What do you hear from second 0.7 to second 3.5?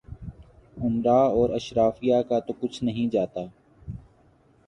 امرا اور اشرافیہ کا تو کچھ نہیں جاتا۔